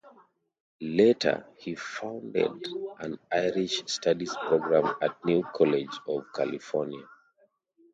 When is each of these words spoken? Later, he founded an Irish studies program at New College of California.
Later, 0.97 1.45
he 1.57 1.75
founded 1.75 2.65
an 2.97 3.19
Irish 3.31 3.83
studies 3.85 4.35
program 4.35 4.95
at 4.99 5.23
New 5.23 5.43
College 5.53 5.95
of 6.07 6.23
California. 6.35 7.07